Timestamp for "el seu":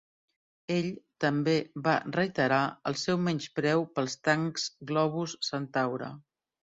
2.93-3.21